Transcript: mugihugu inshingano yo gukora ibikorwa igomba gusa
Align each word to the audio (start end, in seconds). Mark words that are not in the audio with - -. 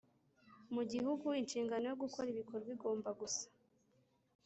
mugihugu 0.73 1.27
inshingano 1.41 1.85
yo 1.91 1.95
gukora 2.03 2.27
ibikorwa 2.33 2.69
igomba 2.75 3.09
gusa 3.19 3.45